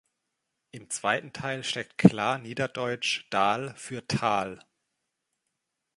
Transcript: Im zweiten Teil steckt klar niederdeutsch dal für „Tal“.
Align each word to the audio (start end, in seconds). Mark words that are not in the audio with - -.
Im 0.71 0.89
zweiten 0.89 1.31
Teil 1.31 1.63
steckt 1.63 1.99
klar 1.99 2.39
niederdeutsch 2.39 3.27
dal 3.29 3.75
für 3.75 4.07
„Tal“. 4.07 4.59